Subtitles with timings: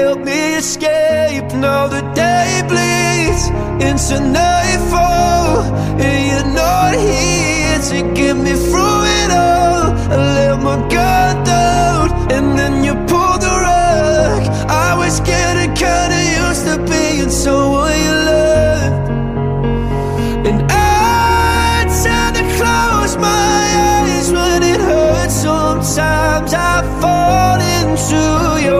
[0.00, 1.48] help me escape.
[1.66, 3.42] Now the day bleeds
[3.88, 5.62] into nightfall,
[6.06, 9.84] and you're not here to get me through it all.
[10.14, 14.42] I let my guard down, and then you pulled the rug.
[14.86, 19.04] I was getting kinda used to being someone you loved,
[20.48, 25.34] and I tend to close my eyes when it hurts.
[25.46, 28.22] Sometimes I fall into
[28.66, 28.79] your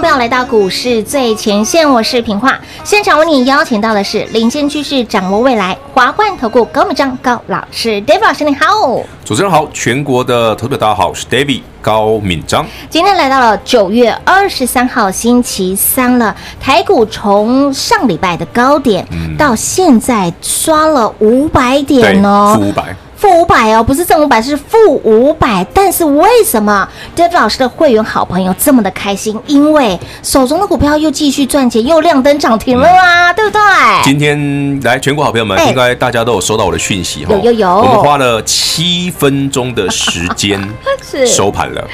[0.00, 2.58] 朋友来到股市最前线，我是平化。
[2.82, 8.66] 现场为你邀请到的是领先趋势、掌握未来华冠投顾高敏章高老师，David 老师你好。
[9.24, 12.66] 主持人好，全国的投资者大家好，我是 David 高敏章。
[12.90, 22.94] 今天来到了九月二十三号星期三了，台股从上礼拜的高点、嗯、到现在刷了五百点哦，负五百。
[23.16, 25.66] 负五百哦，不是正五百，是负五百。
[25.72, 26.86] 但是为什么
[27.16, 29.38] David 老师的会员好朋友这么的开心？
[29.46, 33.60] 因为手中的股票又继续赚钱，又亮灯涨停了啊，嗯、对不对？
[34.02, 37.32] 今天来全国好朋友们，应该大家都有收到我的讯息哈。
[37.32, 40.60] 有有有，我们花了七分钟的时间
[41.26, 41.84] 收盘了，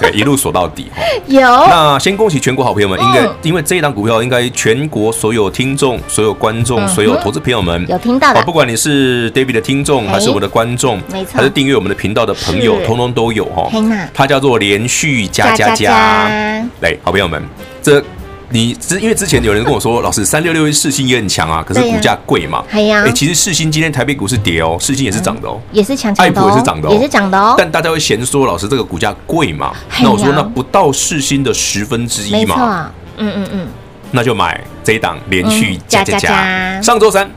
[0.00, 1.02] 对，一路锁到底哈。
[1.26, 1.40] 有。
[1.40, 11.00] 那先恭喜全国好朋友们，应该、嗯、因为这一档股票，应该全国所有听众、所有观众、嗯、所有投资朋友们有听到的，不管你是 David 的听众还是我的观众。
[11.12, 13.70] 没错，还是订阅我们的频道的朋友，通通都有哈。
[14.14, 16.38] 它叫做连续加加加。
[16.80, 17.42] 来，好朋友们，
[17.82, 18.02] 这
[18.50, 22.64] 你之因为之前有人跟我说， 老师三六六一世芯也很强啊，可是股价贵嘛。
[22.70, 27.54] 哎呀，其实四星今天台北股市跌哦，四星也是涨的哦，也是强强的，爱普也是涨的，也是涨的哦。
[27.58, 29.72] 但大家会嫌说，老师这个股价贵嘛？
[30.00, 32.90] 那我说，那不到四星的十分之一嘛。
[33.18, 33.66] 嗯嗯嗯，
[34.12, 36.80] 那就买这一档连续加加加。
[36.80, 37.28] 上周三。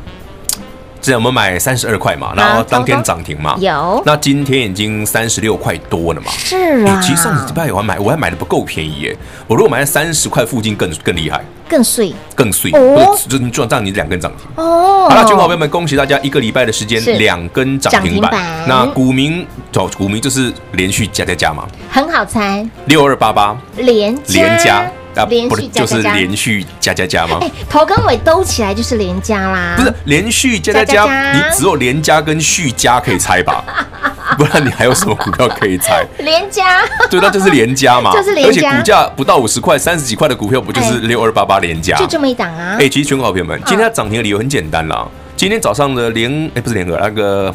[1.02, 4.02] 之前我们买三十二块嘛，然后当天涨停嘛，有。
[4.06, 7.02] 那今天已经三十六块多了嘛，是啊。
[7.02, 9.18] 其实上礼拜我还买，我还买的不够便宜耶。
[9.48, 12.72] 我如果买在三十块附近更更厉害，更碎，更碎。
[12.74, 14.64] 哦，就你赚这样，你两根涨停。
[14.64, 18.32] 哦，好了，全国好朋友们，恭喜大家一个礼拜的时间两根涨停板。
[18.68, 22.64] 那股民找股民就是连续加加加嘛，很好猜。
[22.86, 24.86] 六二八八连连加。
[25.16, 27.40] 啊，连续加加加就是连续加加加吗？
[27.42, 29.76] 哎，头跟尾兜起来就是连加啦。
[29.78, 33.64] 不是连续加加加，你只有连加跟续加可以猜吧？
[34.38, 36.06] 不然你还有什么股票可以猜？
[36.20, 41.98] 连加，对，那就是连加嘛，就是连加，而且股价不到五十块、三十几块的股票，不就是六二八八连加？
[41.98, 42.78] 就这么一档啊！
[42.80, 45.06] 哎，其实全国好朋友们，今天涨停的理由很简单啦。
[45.36, 47.54] 今天早上的联，哎，不是联合那个。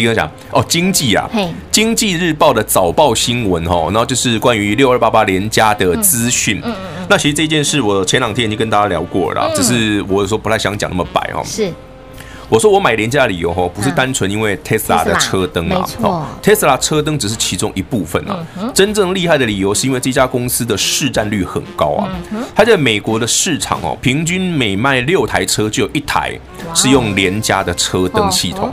[0.00, 1.28] 一个人讲哦，经济啊，
[1.70, 6.58] 经济日报的早报新闻哦，然后就是关于六二八八连假的资讯。
[6.64, 7.06] 嗯嗯嗯。
[7.08, 11.42] 那其实这件事我前两天已经跟大家聊过了，只是我有时候不太想讲那么白哦。
[11.44, 11.72] 是。
[12.48, 18.38] 我说我买廉价的理由哦，不是单纯因为 Tesla 的车灯啊，没错，Tesla 车灯只是其中一部分啊。
[18.72, 22.08] 真正厉害的理由是因为这家公司的市占率很高啊。
[22.54, 26.38] 它在美国的市场哦，平均每卖六台车就有一台
[26.72, 28.72] 是用廉价的车灯系统。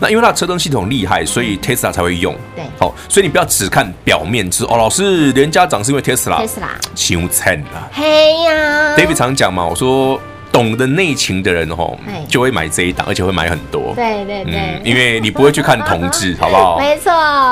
[0.00, 2.34] 哦，那因为它的车灯系统厉害，所以 Tesla 才会用。
[2.56, 6.46] 对，好，所以你不要只看表面，是哦，老师，人家涨是因为 Tesla。
[6.46, 7.88] Tesla，羞惨了。
[7.92, 10.20] 嘿呀，David 常讲嘛，我说。
[10.52, 11.98] 懂得内情的人吼，
[12.28, 13.92] 就会买这一档，而且会买很多。
[13.94, 16.78] 对对对，嗯，因为你不会去看同志， 好不好？
[16.78, 17.10] 没错，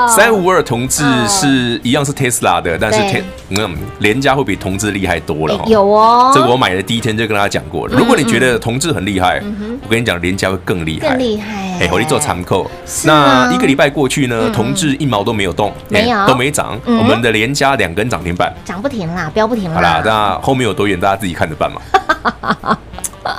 [0.09, 5.63] 三五二同志是一样是 Tesla 的，但是天嗯，连家会比同志厉害多了。
[5.67, 7.95] 有哦，这个我买的第一天就跟大家讲过了。
[7.97, 9.41] 如果你觉得同志很厉害，
[9.81, 11.09] 我跟你讲，连家会更厉害。
[11.09, 11.89] 更厉害哎！
[11.91, 12.69] 我去做长扣。
[13.05, 16.77] 那一个礼拜过去呢，同志一毛都没有动，没有都没涨。
[16.85, 19.75] 我们的连家两根涨停板，涨不停啦，飙不停啦。
[19.75, 21.81] 好啦，那后面有多远，大家自己看着办嘛。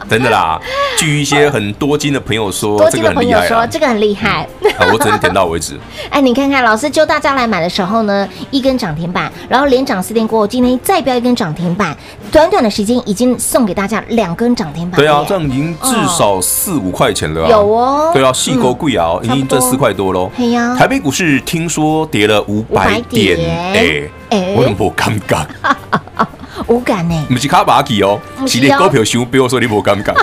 [0.08, 0.60] 真的啦，
[0.96, 4.46] 据一些很多金的朋友说， 多金的朋友说这个很厉害。
[4.78, 5.78] 啊，我只能点到为止。
[6.10, 11.96] 哎，你看看老师揪大家来买的时候呢，一根涨停板，然后连涨四天过后，今天再飙一根涨停板，
[12.30, 14.98] 短短的时间已经送给大家两根涨停板。
[14.98, 17.48] 对啊，这样已经至少四五块钱了。
[17.48, 18.10] 有哦。
[18.12, 20.30] 对啊，细够贵啊，已经赚四块多喽。
[20.38, 20.76] 哎呀。
[20.78, 23.38] 台北股市听说跌了五百点，
[23.74, 25.44] 哎哎，我怎么不尴尬？
[26.70, 30.14] 无感呢，不是卡巴奇哦，是你股票熊，比我说你无尴尬，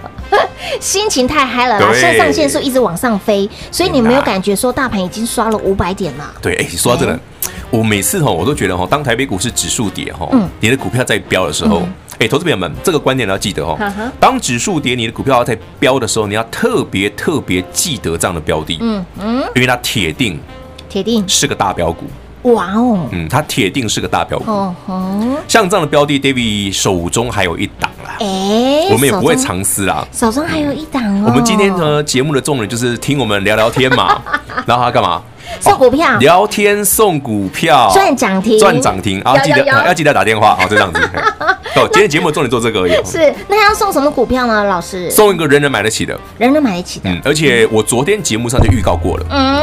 [0.80, 6.34] 心情太嗨了啦，肾上腺素一直往上飞，所以你没有感觉说大盘已经刷了五百点了。
[6.40, 7.20] 对，哎，说到这个，
[7.68, 10.26] 我每次哈，我都觉得哈，当台北股市指数跌哈，
[10.60, 11.82] 你的股票在飙的时候，
[12.18, 20.40] 哎，投资朋友们，这个观点你要记得哈，当指数跌，你的股票在飙的时候，你要特别特别记得这样的标的，嗯嗯，因为它铁定
[20.88, 21.22] 铁定。
[21.28, 22.06] 是个大标股。
[22.42, 24.50] 哇哦，嗯，它铁定是个大标股。
[24.50, 25.10] 哦吼，
[25.46, 28.16] 像这样的标的，David 手中还有一档啦。
[28.18, 30.06] 哎，我们也不会藏私啦。
[30.12, 31.26] 手中还有一档哦。
[31.28, 34.20] 我们今天呢，节目的重点就是听我们聊聊天嘛。
[34.66, 35.22] 然后他干嘛？
[35.60, 36.18] 送股票。
[36.18, 39.36] 聊天送股票，赚涨停，赚涨停啊！
[39.38, 41.00] 记得要记得打电话啊，就这样子。
[41.76, 42.92] 哦，今天节目的重点做这个而已。
[43.04, 44.64] 是，那要送什么股票呢？
[44.64, 47.10] 老师，送一个人人买得起的，人人买得起的。
[47.10, 49.26] 嗯，而且我昨天节目上就预告过了。
[49.30, 49.62] 嗯，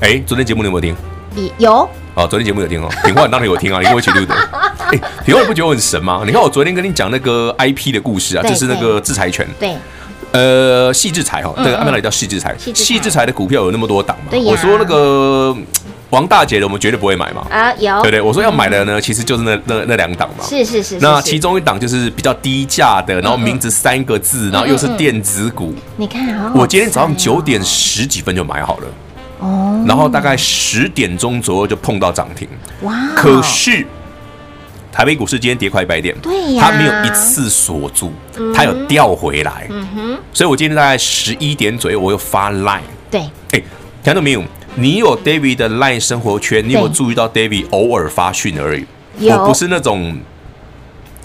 [0.00, 0.96] 哎，昨天节目你有没有听？
[1.58, 1.88] 有。
[2.18, 4.34] 哦，昨天节目有听哦，平话你当然有听啊，你跟我一起录的。
[4.90, 6.22] 哎，平话你不觉得我很神吗？
[6.26, 9.46] 你看我昨天跟你讲那个 IP 的故事啊，就是那个制裁权。
[9.60, 9.76] 对。
[10.32, 12.56] 呃，细制裁哈，那个按道理叫细制裁。
[12.58, 14.36] 细制裁的股票有那么多档嘛？
[14.44, 15.56] 我说那个
[16.10, 17.46] 王大姐的，我们绝对不会买嘛。
[17.50, 18.02] 啊，有。
[18.02, 18.20] 对不对？
[18.20, 20.44] 我说要买的呢，其实就是那那那两档嘛。
[20.44, 20.98] 是是是。
[21.00, 25.72] 那其中一档就是比较低价的，然后名字三个字，然后又是电子股。
[25.96, 28.86] 你看啊，我今天早上九点十几分就买好了。
[29.40, 32.48] 哦，然后大概十点钟左右就碰到涨停，
[32.82, 32.94] 哇！
[33.14, 33.86] 可是
[34.90, 38.12] 台北股市今天跌快一百点，对呀，它没有一次锁住，
[38.54, 42.80] 它有调回来，嗯哼，所以我今天大概十一点左右我又发 line，
[43.10, 43.20] 对，
[43.52, 43.62] 哎，
[44.02, 44.42] 听到没有？
[44.74, 48.84] 你有 David 的 line 生活圈，你有注意到 David 偶尔发讯而已，
[49.30, 50.16] 我不是那种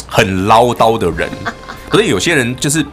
[0.08, 1.30] 很唠叨的人，
[1.90, 2.86] 可是有些人就是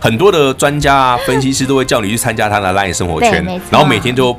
[0.00, 4.36] 很多的专家啊、分析师都会叫你去参加他的 line 生活圈， 然后每天就。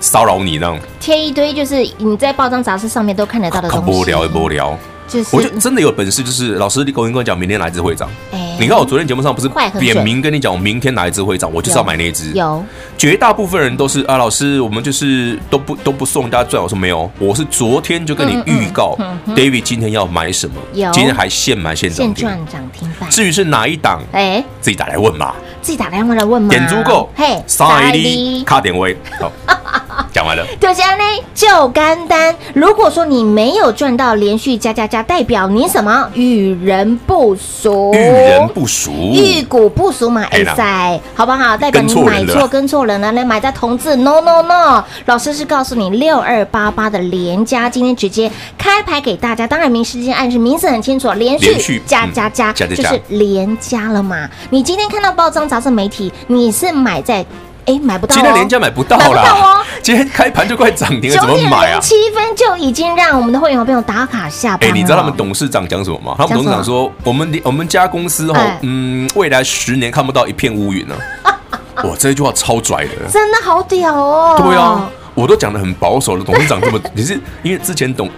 [0.00, 3.90] 骚扰你那种，贴一堆就是你在报章杂志上面都看得到的东西。
[3.92, 4.76] 无聊也无聊，
[5.06, 8.08] 就是我就真的有本事，就是老师，你跟我讲，明天哪一只会涨？
[8.32, 12.32] 哎，你看我昨天节目上不是点名跟你讲，我明天哪一只会涨，我就是要买那一只。
[12.32, 12.64] 有
[12.96, 16.62] 绝大部分人都是啊，老师，我们就是都不都不送大家赚。
[16.62, 18.96] 我说没有，我是昨天就跟你预告
[19.28, 20.54] ，David 今天要买什么？
[20.72, 23.10] 今天还现买现涨停，现赚涨停板。
[23.10, 24.00] 至于是哪一档？
[24.12, 26.48] 哎，自己打来问吧，自己打电话来问嘛。
[26.48, 29.30] 点足够，嘿，三 ID 卡点位好。
[30.12, 31.04] 讲完了，就是安呢
[31.34, 32.34] 就干单。
[32.54, 36.08] 如果说你没有赚到连续加加加，代表你什么？
[36.14, 40.24] 与人不熟，与人不熟，遇股不熟嘛？
[40.30, 41.56] 哎塞，好不好？
[41.56, 49.46] 代表你买错跟错人了，那买在同志？No No No，老师是告诉你六二八八的连加，今天直接开牌给大家。
[49.46, 54.28] 当然，明时间暗示名字很清楚，连续加加加，就是连加了嘛？
[54.50, 57.24] 你今天看到报章杂志媒体，你是买在？
[57.66, 59.64] 哎，买不到，今天连假买不到了哦。
[59.82, 61.80] 今天开盘就快涨停了，怎么买啊？
[61.80, 64.68] 七分就已经让我们的会员朋友打卡下班。
[64.68, 66.14] 哎，你知道他们董事长讲什么吗？
[66.18, 70.94] 他们董事长说，我们我们家公司哦，嗯，未来十年看不到一片乌云呢。
[71.84, 74.34] 哇，这句话超拽的，真的好屌哦。
[74.36, 78.08] 对啊，我都讲的很保守了，董事长这么， 你是因为之前董。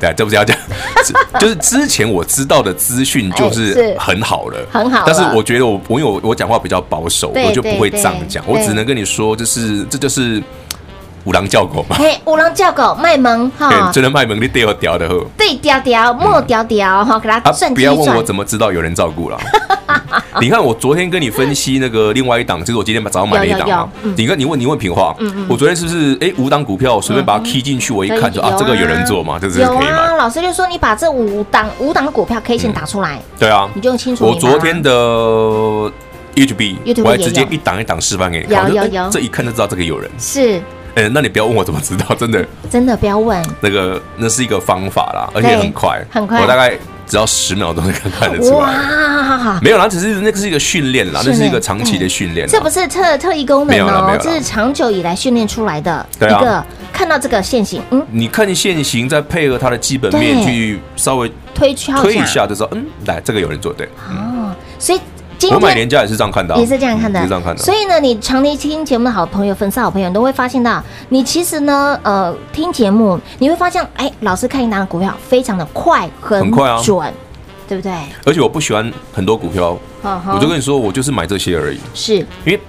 [0.00, 0.56] 对，这不是要讲，
[1.38, 5.02] 就是之前我知道的资讯就是很好了，很好。
[5.06, 10.42] 但是我觉得我我因为我我讲话比较保守，我就不会这样讲，我只能跟你说，就是这就是
[11.24, 11.96] 五郎叫狗嘛。
[11.98, 17.74] 嘿，五郎叫狗卖萌 哈，真的卖萌，你屌屌的呵，对屌屌莫屌屌哈，给他转。
[17.74, 19.38] 不要问我怎么知道有人照顾了。
[20.40, 23.90] 你看，我昨天跟你分析那个另外一档，就是我今天早上买了一档。
[24.16, 25.14] 你看，你问你问平话，
[25.48, 29.86] 我昨天是不是哎五档股票随便把它 key 进去，我一看就啊，这个有人做嘛，这是可以买。
[29.86, 33.20] 有啊，老师就说你把这五档五档的股票 K 线打出来。
[33.38, 34.26] 对啊，你就清楚。
[34.26, 34.90] 我昨天的
[36.34, 38.68] YouTube，我还直接一档一档示范给你看。
[38.68, 40.10] 有有有，这一看就知道这个有人。
[40.18, 40.60] 是。
[40.94, 42.44] 哎，那你不要问我怎么知道，真的。
[42.70, 43.42] 真的不要问。
[43.60, 46.40] 那个那是一个方法啦，而且很快，很快。
[46.40, 46.76] 我大概。
[47.08, 52.46] 只要十秒钟就看看得出来，哇，没有啦，只是那个是一个训练啦，那是一个长期的训练。
[52.46, 56.64] 这不是特特异功能哦，这是长久以来训练出来的一个。
[56.92, 63.86] 看到这个线型，嗯，你看线型，再配合它的基本面去稍微推推一下，就知道，嗯，来，这个有人做对。
[64.10, 65.00] 哦，所以。
[65.52, 67.62] 我买年假也是这样看的，也是这样看的，是这样看的。
[67.62, 77.12] 所以呢，你常年听节目的好朋友、粉丝好朋友，都会发现到，你其实呢，呃，听节目你会发现，哎，老师看你拿的股票非常的快，很快啊，准，
[77.68, 77.92] 对不对？
[78.24, 82.60] 而且我不喜欢很多股票，我就跟你说，我就是买这些而已，是因为。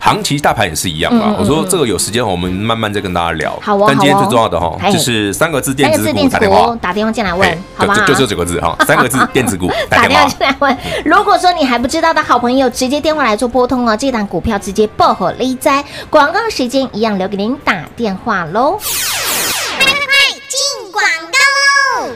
[0.00, 1.34] 长期大盘也是一样嘛。
[1.38, 3.58] 我说这个有时间我们慢慢再跟大家聊。
[3.62, 3.84] 好哦。
[3.86, 7.94] 但今天最重要的哈，就是三个字电子股 打电话，打电话进来问，好吗？
[8.06, 10.76] 就这九个字哈，三个字电子股打电话进来问。
[11.04, 13.96] 如果说你还不知道的好朋友，直接电话来做拨通哦。
[13.96, 18.78] 这档股票直接爆火利灾，广告时间一样留给您打电话喽。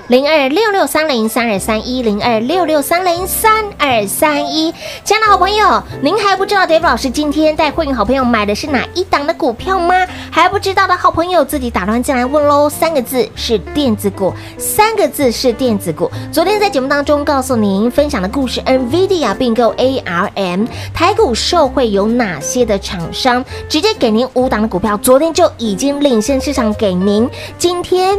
[0.08, 9.94] 零二六六三零三二三一零二六六三零三二三一，亲爱的好朋友，您还不知道 David 老师今天带会员好朋友买的是哪一档的股票吗？
[10.30, 12.68] 还不知道的好朋友自己打乱进来问喽。
[12.68, 16.10] 三个字是电子股，三个字是电子股。
[16.32, 23.42] 昨天在节目当中告诉您分享的故事，NVIDIA 并购 ARM，台股受惠有哪些的厂商？
[23.68, 28.18] 直接给您五档的股票，昨天就已经领先市场给您，今天。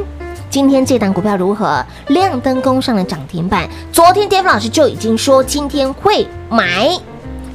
[0.54, 1.84] 今天这档股票如何？
[2.10, 3.68] 亮灯攻上了涨停板。
[3.92, 6.96] 昨天 Dave 老师就已经说今天会买，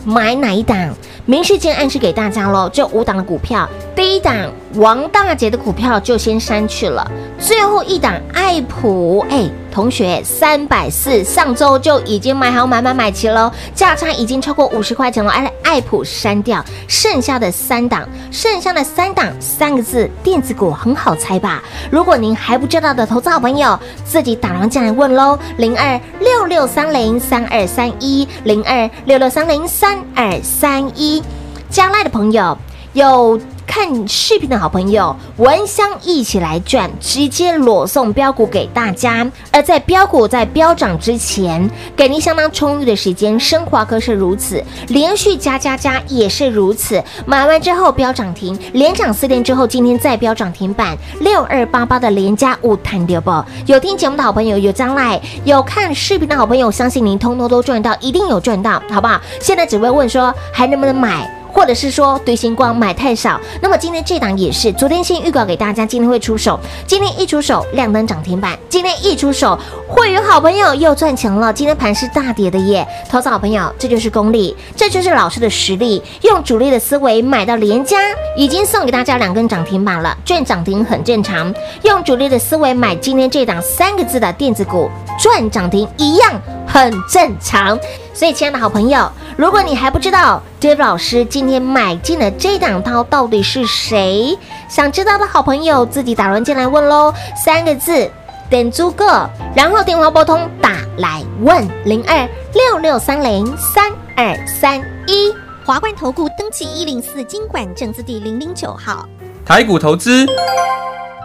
[0.05, 0.93] 买哪一档？
[1.25, 2.69] 明示间暗示给大家喽。
[2.73, 4.35] 这五档的股票，第一档
[4.75, 9.49] 王大姐的股票就先删去了，最后一档爱普，哎。
[9.79, 15.31] 同学，三百四上周就已经买好买买买齐了，价差已经超过五十块钱了。
[15.31, 21.63] 哎，爱普删掉，剩下的三档，剩下的三档三个字，电子股很好猜吧？
[21.93, 31.23] 如果您还不知道的投资好朋友，自己打上进来问喽，零二六六三零三二三一，零二六六三零三二三一，
[31.71, 32.59] 加赖的朋友
[32.95, 33.41] 有。
[33.69, 39.31] 看视频的好朋友，闻香一起来赚，直接裸送标股给大家。
[39.53, 43.39] 而在标股在飙涨之前，给您相当充裕的时间。
[43.39, 47.01] 升华科是如此，连续加加加也是如此。
[47.27, 50.97] 买完之后飙涨停，连涨四天之后，今天再飙涨停板。
[51.21, 53.31] 六二八八的连加五弹掉不？
[53.67, 59.21] 有听节目的好朋友，有将来有看视频的好朋友，相信您通通都赚到，一定有赚到，好不好？
[59.41, 61.38] 现在只会问说，还能不能买？
[61.53, 77.99] 或者是说堆星光买太少，那么今天这档也是，昨天先预告给大家，今天会出手，今天一出手亮灯涨停板，今天一出手会有好朋友又赚钱了，今天盘是大跌的耶，投资好朋友，这就是功力，这就是老师的实力，用主力的思维买到连家，
[78.37, 81.53] 已经送给大家两根涨停板了，赚涨停很正常，
[81.83, 86.33] 用主力的思维买今天这档三个字的电子股赚涨停一样
[86.67, 87.79] 很正常。
[88.15, 94.37] 所以，亲爱的好朋友，如果你还不知道 David 老师今天买进的这档套到底是谁，
[94.69, 97.15] 想知道的好朋友自己打完进来问喽。
[97.37, 98.11] 三个字，
[98.51, 105.33] 点租个，然后电话拨通打来问零二六六三零三二三一
[105.65, 109.09] 华冠投顾登记一零四经管证字第零零九号
[109.47, 110.27] 台股投资。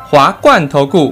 [0.06, 1.12] 华冠投顾，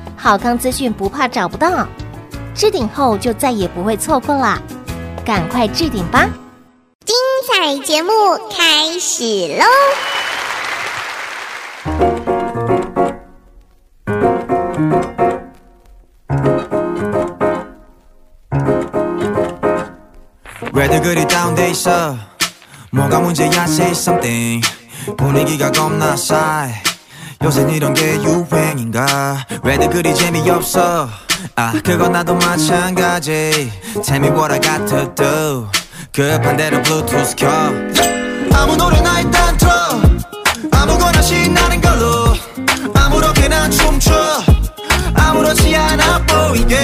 [0.23, 1.87] 好康资讯不怕找不到，
[2.53, 4.61] 置顶后就再也不会错过啦。
[5.25, 6.29] 赶快置顶吧！
[7.03, 7.15] 精
[7.49, 8.11] 彩节目
[8.55, 9.23] 开始
[9.57, 9.65] 喽！
[27.43, 29.45] 요새 이런 게 유행인가?
[29.63, 31.09] 왜들 그리 재미없어?
[31.55, 33.71] 아 그건 나도 마찬가지.
[34.03, 35.67] Tell me what I got to do
[36.13, 37.49] 급한 대로 블루투스 켜.
[38.53, 39.71] 아무 노래나 일단 틀어.
[40.71, 42.35] 아무거나 신나는 걸로.
[42.93, 44.13] 아무렇게나 춤춰.
[45.15, 46.77] 아무렇지 않아 보이게.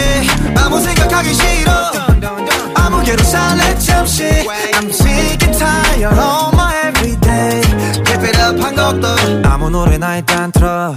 [0.56, 1.72] 아무 생각하기 싫어.
[2.76, 4.24] 아무개로 살래 잠시.
[4.74, 4.90] I'm
[8.88, 10.96] 기억들 아무 노래나 일단 틀어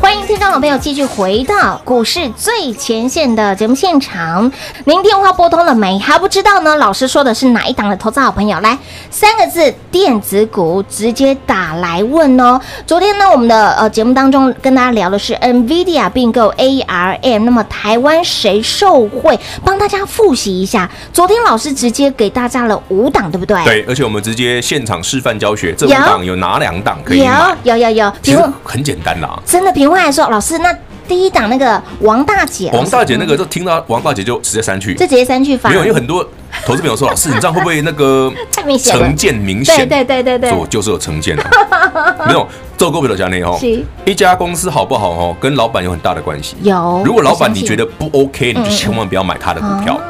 [0.00, 4.50] 欢迎听众老朋友继续回到股市最前线的节目现场。
[4.84, 5.98] 您电话拨通了没？
[5.98, 6.76] 还不知道呢？
[6.76, 8.60] 老师说的是哪一档的投资好朋友？
[8.60, 8.78] 来，
[9.10, 12.60] 三个字：电子股，直接打来问哦。
[12.86, 19.38] 昨天呢，我们的呃节目当中跟大家聊的是 NVIDIA 并购 ARM，那么台湾谁受惠？
[19.64, 20.88] 帮大家复习一下。
[21.12, 23.62] 昨天老师直接给大家了五档，对不对？
[23.64, 27.56] 对，而且我们直接现场示范教学，这五档有哪两档可以买？
[27.64, 29.38] 有有有有，评论很简单啦。
[29.44, 30.72] 真的，评论来说，老师那。
[31.08, 35.68] 第一档那个王大姐，王大姐那个就听到王大姐就直接删去，就直接删去发。
[35.68, 36.26] 没有，因为很多
[36.64, 38.32] 投资朋友说，老师，你这样会不会那个
[38.78, 39.88] 成见明显？
[39.88, 41.44] 对对对对对，我就是有成见的。
[42.26, 42.46] 没有，
[42.78, 43.58] 做股票的讲内哦，
[44.04, 46.56] 一家公司好不好哦，跟老板有很大的关系。
[46.62, 50.00] 有，如果老板你觉得不 OK，你就千万不要买他的股票，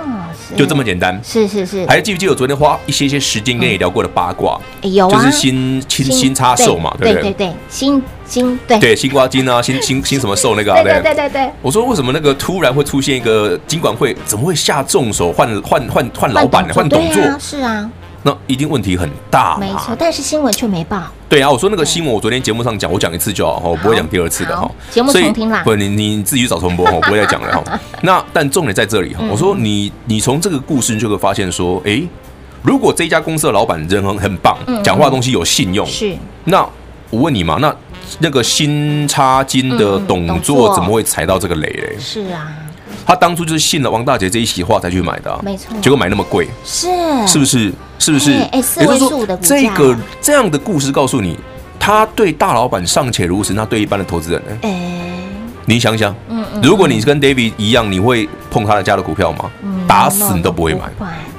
[0.56, 1.20] 就这么简单。
[1.24, 1.86] 是是是。
[1.86, 4.58] 还记不记得我昨天花一些些时间跟你聊过的八卦？
[4.82, 7.22] 有啊，就是新新新插手嘛，对不对？
[7.22, 8.02] 对对对，新。
[8.24, 10.72] 金对对，新瓜金啊，新新 新什么兽那个？
[10.82, 11.50] 对对对对。
[11.60, 16.72] 我说为什么那个突然会出现一个金管会，怎么会下重手换换换换老板呢？
[16.72, 17.22] 换董座？
[17.38, 17.90] 是啊，
[18.22, 19.56] 那一定问题很大。
[19.58, 21.02] 没错，但是新闻却没报。
[21.28, 24.70] 对啊，我说那个新闻，我昨天节目上讲，我讲一次就好，我不会讲第二次的哈。
[24.90, 25.62] 节目重听啦。
[25.64, 27.80] 不，你你自己去找重播，我不会再讲了哈。
[28.02, 32.02] 那但重点在这里哈，我说你你从这个故事你就会发现说，哎，
[32.62, 36.66] 如果这家公司的老板人很很棒，讲话东西有信用，是那
[37.10, 37.74] 我问你嘛，那。
[38.18, 41.96] 那个新插金的董座怎么会踩到这个雷嘞？
[41.98, 42.52] 是啊，
[43.04, 45.76] 他当初就是信了王大姐这一席话才去买的，没错。
[45.80, 46.88] 结果买那么贵，是
[47.26, 47.72] 是不是？
[47.98, 48.32] 是不是？
[48.52, 49.56] 哎，四位数的股价。
[49.56, 51.38] 这个这样的故事告诉你，
[51.78, 54.58] 他对大老板尚且如此，那对一般的投资人呢？
[54.62, 54.74] 哎，
[55.66, 59.50] 你想想，嗯嗯，如果你是跟 David 一样，你会碰他的家的股票吗？
[59.86, 60.80] 打死你都不会买。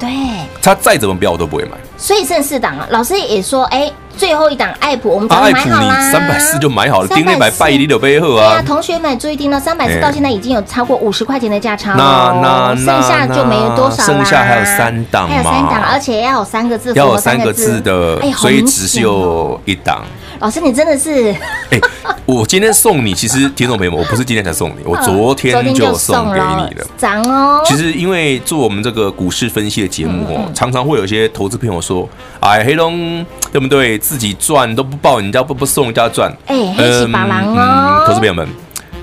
[0.03, 1.71] 对，他再怎么标我都不会买。
[1.97, 3.91] 所以剩四档了，老师也说，哎。
[4.15, 6.11] 最后一档爱普，我们早买好啦。
[6.11, 8.51] 三百四就买好了，盯那百拜一的背后啊。
[8.51, 11.97] 对啊，同学们注意听了，三百四到现在已经有超过五十块钱的价差了。
[11.97, 14.05] 那那剩下就没有多少啦。
[14.05, 20.03] 剩下还有三档，还有三档，而且要有三个字，要有三个字的，所以只是有一档。
[20.39, 21.35] 老师，你真的是，
[21.71, 21.79] 哎，
[22.27, 26.85] 我今天送你，其实听众朋友们，我不是今天才送你，我昨天就送给你了。
[26.97, 27.63] 涨哦。
[27.65, 33.97] 其实因为做我们这个股市分析的节目哦，常常会有一些投资朋友说，哎，黑龙对不对？
[33.99, 36.35] 自己赚都不报人家，不不送人家赚。
[36.47, 38.03] 哎，黑起巴郎哦。
[38.07, 38.47] 投资朋友们，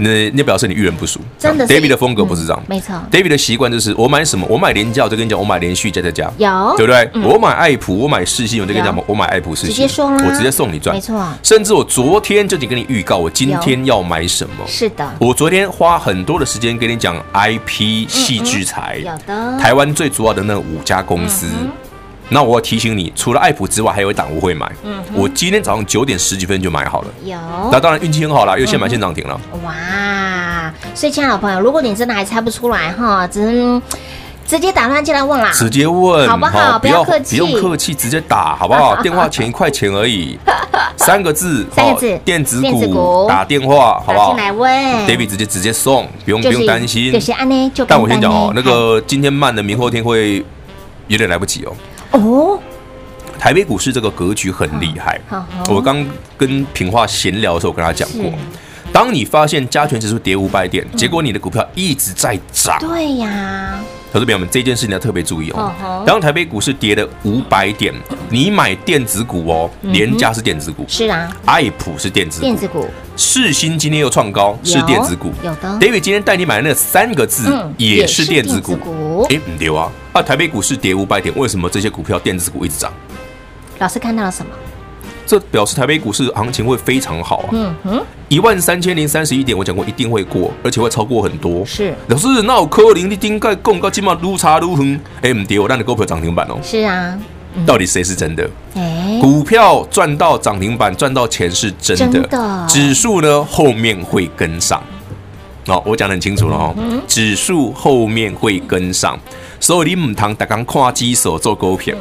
[0.01, 1.21] 那那表示你遇人不淑。
[1.39, 2.95] 真的，David 的风格不是这样，没错。
[3.11, 7.11] David 的习惯就是我买什么，我买廉价，我就跟你讲，我买连续加加加，有，对不对？
[7.23, 11.23] 我买爱普，我买世新，我就跟你讲，我买爱普世新，直接说啦，我直接送你赚，没错。
[11.43, 14.67] 甚至我昨天就已经跟你预告，我今天要买什么。
[14.67, 21.47] 是的，我昨天花很多的时间跟你讲 IP 矽智财，有的，台湾最主要的那五家公司。
[22.31, 24.71] 那我要提醒你，除了爱普之外，还有一档我会买。
[24.85, 27.09] 嗯，我今天早上九点十几分就买好了。
[27.25, 27.37] 有，
[27.73, 29.39] 那当然运气很好啦，又现买现涨停了。
[29.65, 30.73] 哇！
[30.95, 33.83] 所以，亲爱的朋友，如果你真的还猜不出来哈，只能
[34.47, 35.51] 直接打电话进来问啦。
[35.53, 36.79] 直接问好不好？
[36.79, 38.95] 不要客气，不用客气，直接打好不好？
[39.03, 40.39] 电话钱一块钱而已，
[40.97, 44.35] 三个字， 三个字，电子股打电话好不好？
[44.35, 44.71] 进来问
[45.07, 47.13] ，David 直接直接送，不用不用担心。
[47.89, 50.45] 但我先讲哦，那个今天慢的，明后天会
[51.09, 51.73] 有点来不及哦。
[52.13, 52.59] 哦，
[53.39, 55.21] 台北股市这个格局很厉害。
[55.69, 56.05] 我刚
[56.37, 58.33] 跟平化闲聊的时候，我跟他讲过，
[58.93, 63.81] 当你发现加权指数跌五百点，结果你的股票一直在涨，对呀。
[64.13, 65.73] 投资朋友们，这件事情要特别注意哦。
[66.05, 67.95] 当台北股市跌了五百点，
[68.29, 75.69] 你买电子股哦，联家是电子股，是啊，爱普是电子股，电子股，世新今天又创高，是电子股，有的。
[75.79, 79.89] David 今天带你买的那三个字也是电子股，哎，不对啊。
[80.13, 82.93] 啊，台北股市跌五百点，为什么这些股票电子股一直涨？
[83.79, 84.51] 老师看到了什么？
[85.25, 87.49] 这表示台北股市行情会非常好啊。
[87.53, 91.65] 嗯哼，一万三千零三十一点，我讲过一定会过，而且会超过很多。
[91.65, 96.59] 是，老师，那我柯林的顶盖共高起码如差如横，哎，唔跌，我让你股票涨停板哦。
[96.61, 97.17] 是啊，
[97.65, 98.51] 到底谁是真的？
[98.75, 102.67] 哎，股票赚到涨停板，赚到钱是真的。
[102.69, 104.83] 指数呢，后面会跟上。
[105.69, 106.75] 哦，我讲的很清楚了哦。
[107.07, 109.17] 指数后面会跟上。
[109.61, 111.95] 所以你唔通，大刚跨机手做股票。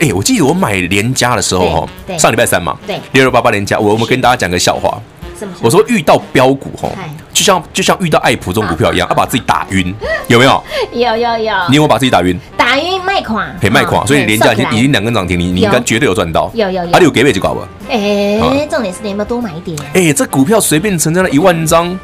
[0.00, 4.98] 哎，我记得我买联家的时候，哈，上礼拜三嘛，对，六六八八联家，我我们跟大家讲个笑话。
[5.60, 6.88] 我说遇到标股，哈，
[7.32, 9.92] 就像就像遇到爱普这种股票一样，要把自己打晕，
[10.28, 10.62] 有没有？
[10.92, 11.54] 有有有。
[11.68, 12.38] 你有没有把自己打晕？
[12.56, 16.50] 打晕卖垮，嘿卖垮，所以联嘉已经已经两根涨停，你你应该绝对有赚到。
[16.54, 16.92] 有有有。
[16.92, 17.68] 还有给尾就搞吧。
[17.90, 19.76] 哎，重点是你有没有多买一点？
[19.92, 21.98] 哎，这股票随便成交了一万张。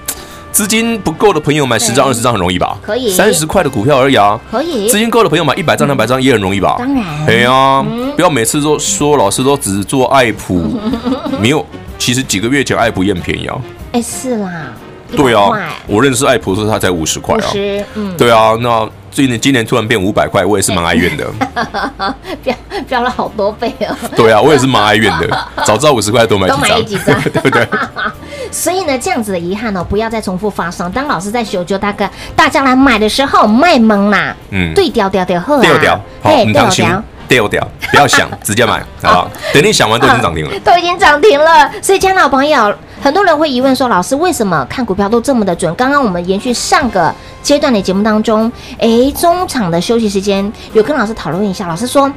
[0.53, 2.77] 资金不够的朋友买十张二十张很容易吧？
[2.83, 4.39] 可以，三十块的股票而已啊。
[4.51, 6.77] 可以，资金够的朋友买一百张两百张也很容易吧？
[6.79, 7.85] 当然，对啊，
[8.17, 10.79] 不要每次都说老师都只做爱普，
[11.41, 11.65] 没有，
[11.99, 13.57] 其实几个月前爱普也很便宜啊。
[13.93, 14.51] 哎，是啦，
[15.17, 15.51] 对啊，
[15.87, 17.47] 我认识爱普说他才五十块啊。
[17.95, 21.27] 嗯，对啊，那最近今年突然变五百块，我也是蛮哀怨的。
[22.43, 22.55] 飙
[22.89, 23.97] 飙了好多倍哦。
[24.17, 26.49] 对啊，我也是蛮哀怨的，早知道五十块多买
[26.83, 27.69] 几张， 对不对？
[28.51, 30.91] 所以呢，这样子的遗憾哦，不要再重复发生。
[30.93, 36.85] 当老师在修，就大哥大家来买的时候，卖懵啦，嗯，对调调调好，调调，好，唔当心，
[37.29, 39.31] 调调，不要想，直接买，好不好？
[39.55, 41.71] 等你想完都已经涨停了，都已经涨停了。
[41.81, 45.73] 所以，亲爱的朋友，很多人会疑问说，老师为什么看股票都这么的准？
[45.75, 52.11] 刚刚我们延续上个阶段的节目当中，哎，中场的休息时间有跟老师讨论一下，老师说。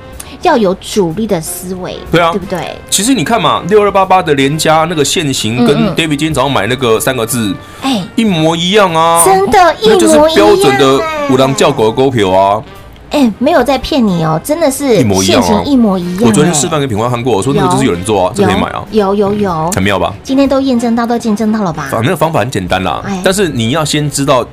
[0.44, 2.76] 要有主力的思维，对啊，对不对？
[2.90, 11.02] 其实你看嘛，六二八八的联嘉那个线型，跟 David 今天早上买那个三个字，哎，一模一样啊，真的，一模一样，就是标准的
[11.32, 12.62] 五郎叫狗的股票啊。
[13.10, 16.24] 哎，没有在骗你哦，真的是一模一样，线型一模一样。
[16.26, 20.12] 我昨天示范给品花看过，我说那个就是有人做啊，这可以买啊，有有有，很妙吧？
[20.24, 21.84] 今天都验证到，都见证到了吧？
[21.92, 24.44] 反正那个方法很简单啦，但是你要先知道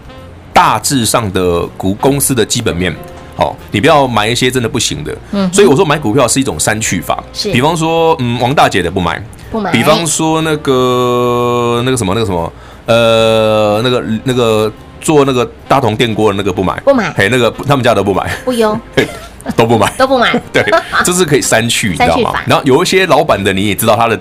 [0.53, 2.95] 大致上的股公司的基本面。
[3.41, 5.17] 好，你不要买一些真的不行的。
[5.33, 7.25] 嗯，所以我说买股票是一种删去法。
[7.33, 9.19] 是，比方说，嗯，王大姐的不买，
[9.51, 9.73] 不买。
[9.73, 12.53] 比方说那个那个什么那个什么，
[12.85, 17.11] 呃，那个那个做那个大同电锅的那个不买，不买。
[17.17, 18.79] 嘿，那个他们家的不买，不用，
[19.57, 20.39] 都不买，都不买。
[20.53, 20.63] 对，
[21.03, 22.35] 这是可以删去，你知道吗？
[22.47, 24.21] 然后有一些老板的你也知道他的。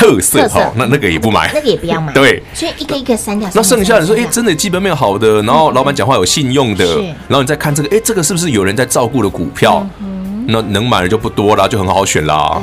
[0.00, 2.10] 特色哈，那那个也不买，那个也不要买。
[2.14, 3.46] 对，所以一个一个删掉。
[3.54, 6.84] 那剩下的说，哎，真的基本面好的，然后老板讲话有信用的，
[7.28, 9.86] 然后你再看这个，哎，这个是不是有人在照顾的股票？
[10.46, 12.60] 那能买的就不多啦，就很好选啦。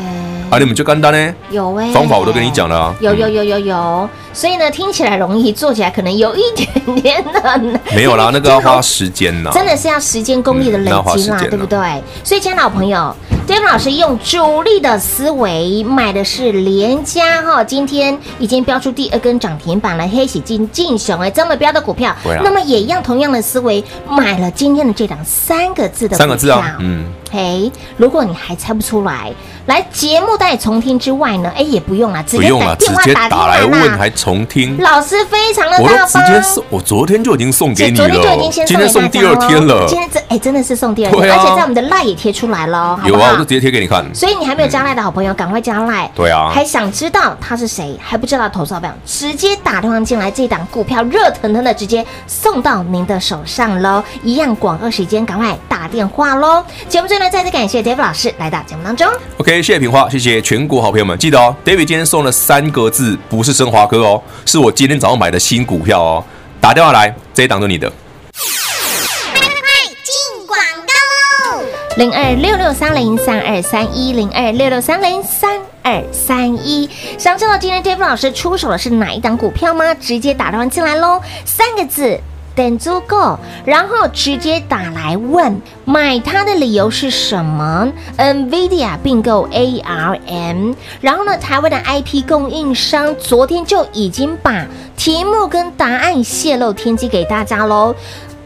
[0.50, 1.36] 啊，你们就干单呢？
[1.52, 2.95] 有哎，方法我都跟你讲了。
[3.00, 7.62] 有有有有有，所以呢，听起来容易，做起来可能有一点点难。
[7.93, 11.78] 没有啦， 那个要花时间呐，真的是要时间功力的累积啦，对不对？
[12.23, 13.15] 所以，亲爱的老朋友。
[13.47, 29.31] David 老师用主力的思维买的是连家哈，今天已经标出第二根涨停板了，黑喜金进熊哎，这么标的股票，那么也一样同样的思维买了今天的这档三个字的股票，三个字啊，嗯，嘿，如果你还猜不出来，
[29.65, 34.77] 来节目带重听之外呢，哎，也不用了，直接打电话打来问还重听。
[34.79, 44.03] 老师非常的大方，我直接送，我昨天就已经送给你了，昨天就已经先今天送第二天了，今天这哎真的是送第二天，而且在我们的赖也贴出来了，有啊，我就直接贴给你看。
[44.15, 46.09] 所以你还没有加赖的好朋友，赶快加赖。
[46.15, 48.93] 对啊，还想知道他是谁，还不知道投资好不好？
[49.05, 54.01] 直接打电话进来，这档股票热腾腾的，直接送到您的手上喽！
[54.23, 56.63] 一样广告时间，赶快打电话喽！
[56.89, 59.08] 节目最后呢，再次感谢 David 老师来到节目当中。
[59.38, 66.23] OK，谢谢平花，谢谢全国好朋友们，记得哦，David 今天送了三个字，不是升华哥哦，是我今天早上买的新股票哦。
[66.60, 67.89] 打电话来，这一档就你的。
[67.89, 69.69] 快
[70.04, 71.63] 进广告喽！
[71.97, 79.93] 零二六六三零三二三一零二六六三零三二三一，想知道今天 David 老师出手的是哪一档股票吗？
[79.95, 82.19] 直接打电话进来喽，三个字。
[82.58, 94.65] 等足够，然后直接打来问买它的理由是什么？NVIDIA 并购 ARM，然后呢，台湾的 IP 供应商昨天就已经把
[94.96, 97.93] 题目跟答案泄露天机给大家喽。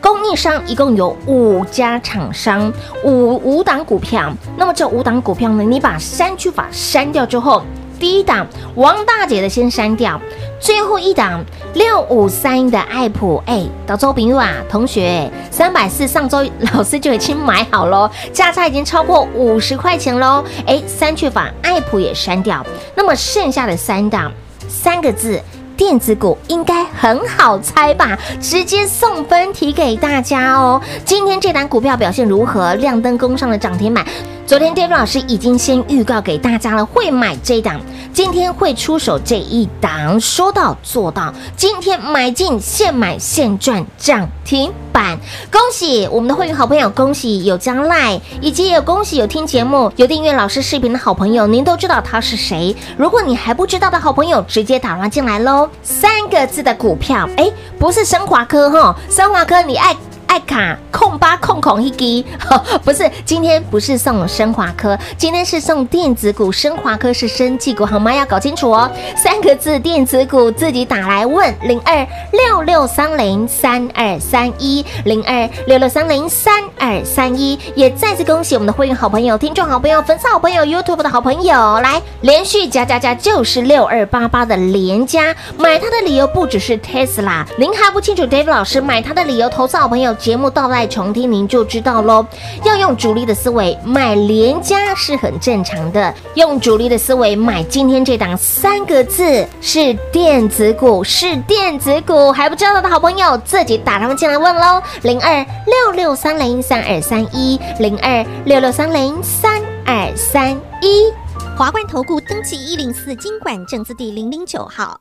[0.01, 2.73] 供应商一共有五家厂商，
[3.05, 4.33] 五五档股票。
[4.57, 7.63] 那么这五档股票呢，你把删去法删掉之后。
[7.99, 10.19] 第一档王大姐的先删掉，
[10.59, 16.39] 最后一档六五三的爱普，哎，到周平啊，同学，三百四上周
[16.73, 24.29] 老师就已经买好喽，价差已经超过五十块钱喽，哎，删去把爱普也删掉，那么剩下的三档
[24.67, 25.41] 三个字
[25.77, 30.81] 电子股应该很好猜吧，直接送分题给大家哦。
[31.05, 32.75] 今天这档股票表现如何？
[32.75, 34.05] 亮灯攻上了涨停板。
[34.45, 37.79] 昨天巅峰老师已经先预告给大家了，会买这一档，
[38.11, 45.17] 今天会出手这一档，说到做到，今天买进现买现赚涨停板，
[45.49, 52.75] 恭喜我们的会员好朋友，恭喜有加 Line，以及也有恭喜有听节目、有订阅老师视频的好朋友，您都知道他是谁。
[52.97, 55.69] 如果你还不知道的好朋友，直接打乱进来喽。
[55.81, 57.49] 三个字的股票，哎，
[57.79, 59.95] 不是升华科哈，升华科你爱。
[60.31, 62.25] 爱卡控八控控一滴，
[62.85, 68.13] 不是，今天不是送升华科，今天是送电子股，升华科是生技股，好吗？
[68.13, 68.89] 要搞清楚哦。
[69.17, 90.15] 三个字电子股，自己打来问零二六六三零三二三一零二六六三零三二三一，也再次恭喜我们的会员好朋友、听众好朋友、粉丝好朋友、YouTube 的好朋友，来连续加加加，就是六二八八的连加，买它的理由不只是 Tesla，您还不清楚？David 老师买它的理由，投资好朋友。
[90.21, 92.23] 节目倒来重听，您就知道喽。
[92.63, 104.81] 要用主力的思维买连家是很正常的，用主力的思维买今天这档三个字是电子股，是电子股，还不知道的好朋友自己打他们进来问喽。
[105.01, 111.11] 零二六六三零三二三一，零二六六三零三二三一。
[111.57, 114.99] 华冠投顾登记一零四经管证字第零零九号，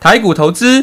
[0.00, 0.82] 台股投资。